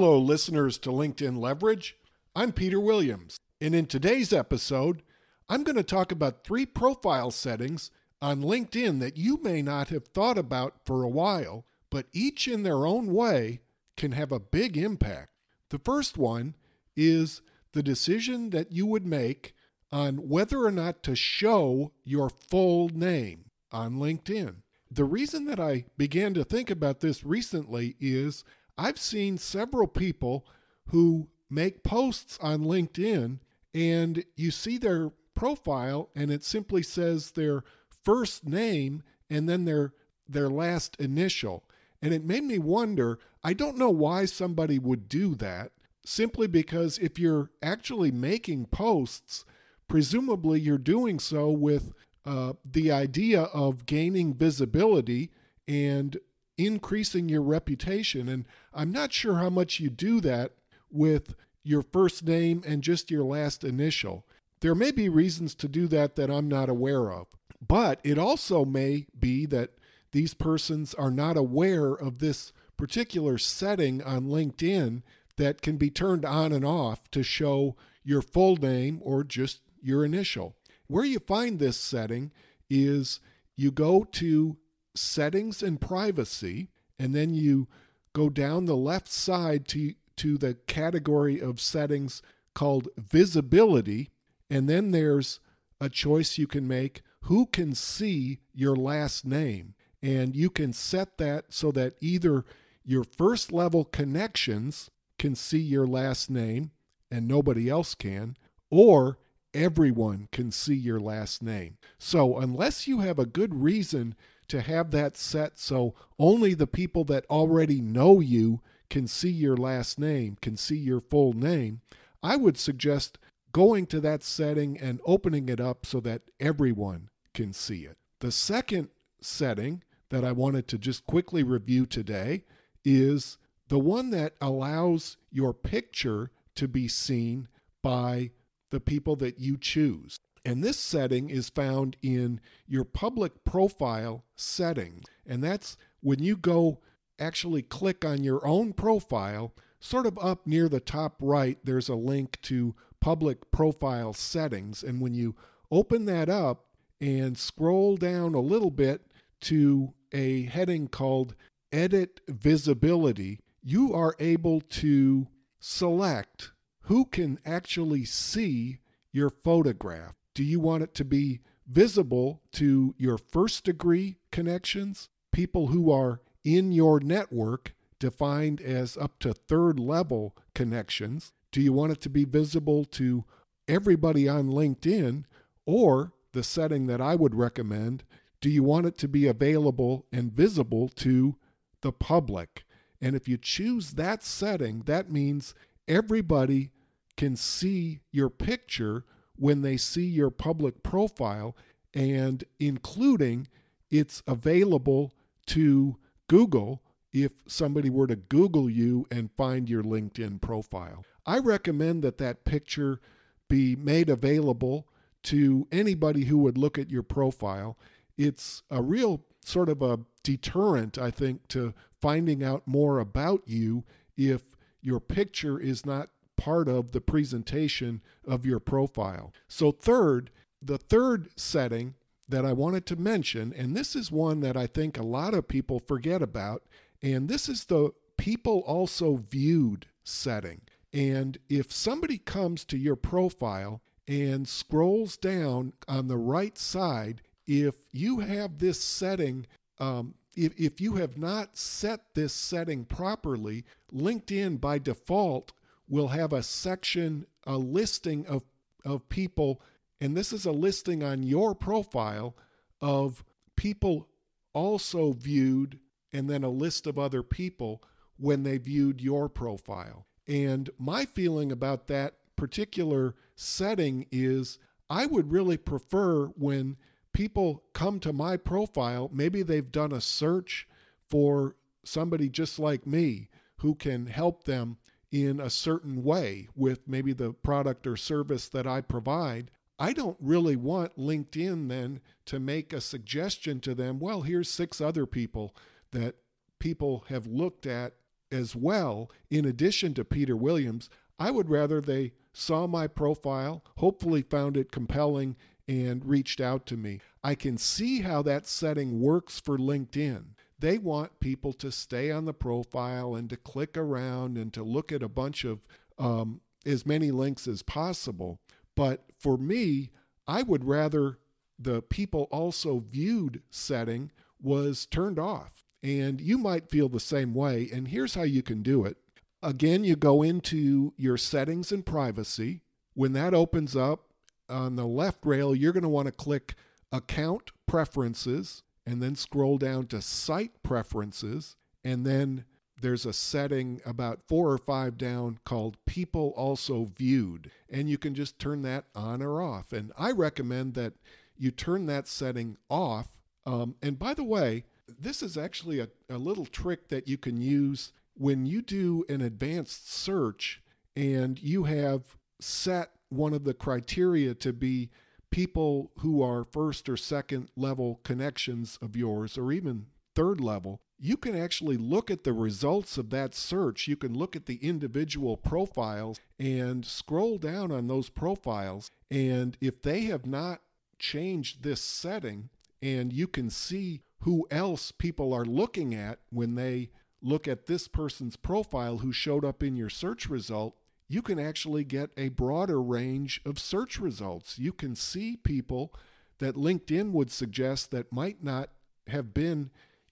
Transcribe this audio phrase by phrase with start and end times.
[0.00, 1.96] Hello, listeners to LinkedIn Leverage.
[2.36, 5.02] I'm Peter Williams, and in today's episode,
[5.48, 7.90] I'm going to talk about three profile settings
[8.22, 12.62] on LinkedIn that you may not have thought about for a while, but each in
[12.62, 13.58] their own way
[13.96, 15.30] can have a big impact.
[15.70, 16.54] The first one
[16.96, 19.52] is the decision that you would make
[19.90, 24.58] on whether or not to show your full name on LinkedIn.
[24.92, 28.44] The reason that I began to think about this recently is
[28.78, 30.46] I've seen several people
[30.86, 33.40] who make posts on LinkedIn
[33.74, 37.64] and you see their profile and it simply says their
[38.04, 39.92] first name and then their
[40.28, 41.64] their last initial.
[42.02, 45.72] And it made me wonder, I don't know why somebody would do that,
[46.04, 49.44] simply because if you're actually making posts,
[49.88, 51.92] presumably you're doing so with
[52.26, 55.30] uh, the idea of gaining visibility
[55.66, 56.18] and
[56.58, 58.28] increasing your reputation.
[58.28, 60.52] And I'm not sure how much you do that
[60.90, 64.26] with your first name and just your last initial.
[64.60, 67.28] There may be reasons to do that that I'm not aware of.
[67.66, 69.70] But it also may be that
[70.12, 75.02] these persons are not aware of this particular setting on LinkedIn
[75.36, 80.04] that can be turned on and off to show your full name or just your
[80.04, 80.56] initial.
[80.86, 82.32] Where you find this setting
[82.70, 83.20] is
[83.56, 84.56] you go to
[84.94, 87.68] settings and privacy, and then you
[88.12, 92.22] go down the left side to, to the category of settings
[92.54, 94.10] called visibility,
[94.50, 95.40] and then there's
[95.80, 99.74] a choice you can make who can see your last name.
[100.02, 102.44] And you can set that so that either
[102.84, 106.70] your first level connections can see your last name
[107.10, 108.36] and nobody else can,
[108.70, 109.18] or
[109.52, 111.76] everyone can see your last name.
[111.98, 114.14] So, unless you have a good reason
[114.48, 119.56] to have that set so only the people that already know you can see your
[119.56, 121.80] last name, can see your full name,
[122.22, 123.18] I would suggest
[123.52, 127.96] going to that setting and opening it up so that everyone can see it.
[128.20, 128.88] The second
[129.20, 132.44] setting that I wanted to just quickly review today
[132.84, 137.48] is the one that allows your picture to be seen
[137.82, 138.30] by
[138.70, 140.18] the people that you choose.
[140.44, 145.04] And this setting is found in your public profile settings.
[145.26, 146.80] And that's when you go
[147.18, 151.94] actually click on your own profile, sort of up near the top right, there's a
[151.94, 154.82] link to public profile settings.
[154.82, 155.34] And when you
[155.70, 156.66] open that up
[157.00, 159.02] and scroll down a little bit
[159.42, 161.34] to a heading called
[161.72, 165.28] Edit Visibility, you are able to
[165.60, 168.78] select who can actually see
[169.12, 170.14] your photograph.
[170.38, 176.20] Do you want it to be visible to your first degree connections, people who are
[176.44, 181.32] in your network, defined as up to third level connections?
[181.50, 183.24] Do you want it to be visible to
[183.66, 185.24] everybody on LinkedIn?
[185.66, 188.04] Or the setting that I would recommend,
[188.40, 191.34] do you want it to be available and visible to
[191.80, 192.62] the public?
[193.00, 195.52] And if you choose that setting, that means
[195.88, 196.70] everybody
[197.16, 199.04] can see your picture
[199.38, 201.56] when they see your public profile,
[201.94, 203.48] and including
[203.90, 205.12] it's available
[205.46, 205.96] to
[206.28, 206.82] Google
[207.12, 211.04] if somebody were to Google you and find your LinkedIn profile.
[211.24, 213.00] I recommend that that picture
[213.48, 214.88] be made available
[215.24, 217.78] to anybody who would look at your profile.
[218.16, 223.84] It's a real sort of a deterrent, I think, to finding out more about you
[224.16, 224.42] if
[224.80, 229.34] your picture is not part of the presentation of your profile.
[229.48, 230.30] So, third,
[230.62, 231.94] the third setting
[232.28, 235.48] that I wanted to mention, and this is one that I think a lot of
[235.48, 236.62] people forget about,
[237.02, 240.62] and this is the people also viewed setting.
[240.92, 247.74] And if somebody comes to your profile and scrolls down on the right side, if
[247.92, 249.46] you have this setting,
[249.78, 255.52] um, if, if you have not set this setting properly, LinkedIn by default
[255.88, 258.42] will have a section, a listing of,
[258.84, 259.60] of people,
[260.00, 262.36] and this is a listing on your profile
[262.80, 263.24] of
[263.56, 264.08] people
[264.52, 265.78] also viewed,
[266.12, 267.82] and then a list of other people
[268.16, 270.06] when they viewed your profile.
[270.26, 274.58] And my feeling about that particular setting is
[274.90, 276.76] I would really prefer when
[277.12, 280.68] people come to my profile, maybe they've done a search
[281.08, 284.76] for somebody just like me who can help them
[285.10, 289.50] in a certain way with maybe the product or service that I provide.
[289.78, 294.80] I don't really want LinkedIn then to make a suggestion to them, well, here's six
[294.80, 295.54] other people
[295.92, 296.16] that
[296.58, 297.94] people have looked at
[298.30, 304.22] as well, in addition to Peter Williams, I would rather they saw my profile, hopefully
[304.22, 307.00] found it compelling, and reached out to me.
[307.22, 310.34] I can see how that setting works for LinkedIn.
[310.58, 314.90] They want people to stay on the profile and to click around and to look
[314.90, 315.60] at a bunch of
[315.98, 318.40] um, as many links as possible.
[318.74, 319.90] But for me,
[320.26, 321.18] I would rather
[321.58, 324.10] the people also viewed setting
[324.40, 325.64] was turned off.
[325.82, 327.68] And you might feel the same way.
[327.72, 328.96] And here's how you can do it.
[329.42, 332.62] Again, you go into your settings and privacy.
[332.94, 334.08] When that opens up
[334.48, 336.54] on the left rail, you're going to want to click
[336.90, 341.56] Account Preferences and then scroll down to Site Preferences.
[341.84, 342.46] And then
[342.80, 347.50] there's a setting about four or five down called People Also Viewed.
[347.68, 349.74] And you can just turn that on or off.
[349.74, 350.94] And I recommend that
[351.36, 353.18] you turn that setting off.
[353.44, 354.64] Um, and by the way,
[354.98, 359.20] this is actually a, a little trick that you can use when you do an
[359.20, 360.62] advanced search
[360.96, 364.88] and you have set one of the criteria to be
[365.30, 371.16] people who are first or second level connections of yours, or even third level, you
[371.16, 373.86] can actually look at the results of that search.
[373.86, 378.90] You can look at the individual profiles and scroll down on those profiles.
[379.10, 380.60] And if they have not
[380.98, 382.48] changed this setting,
[382.82, 386.90] and you can see who else people are looking at when they
[387.22, 390.76] look at this person's profile who showed up in your search result,
[391.08, 394.58] you can actually get a broader range of search results.
[394.58, 395.94] You can see people
[396.38, 398.70] that LinkedIn would suggest that might not
[399.08, 399.70] have been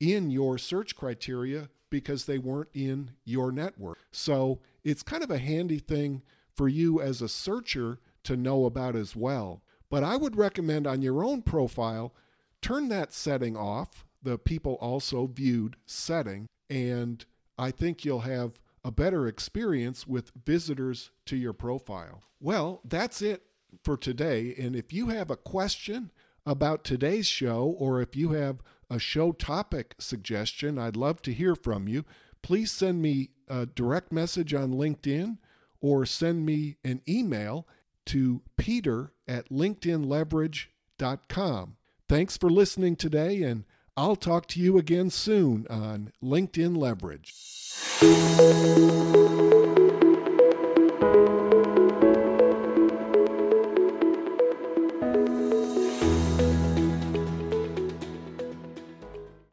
[0.00, 3.98] in your search criteria because they weren't in your network.
[4.10, 6.22] So it's kind of a handy thing
[6.54, 9.62] for you as a searcher to know about as well.
[9.90, 12.14] But I would recommend on your own profile,
[12.60, 17.24] turn that setting off, the people also viewed setting, and
[17.56, 22.22] I think you'll have a better experience with visitors to your profile.
[22.40, 23.42] Well, that's it
[23.84, 24.54] for today.
[24.58, 26.10] And if you have a question
[26.46, 31.54] about today's show, or if you have a show topic suggestion, I'd love to hear
[31.54, 32.06] from you.
[32.40, 35.36] Please send me a direct message on LinkedIn
[35.82, 37.68] or send me an email
[38.06, 41.76] to peter at linkedinleverage.com.
[42.08, 43.64] Thanks for listening today, and
[43.98, 47.34] I'll talk to you again soon on LinkedIn Leverage.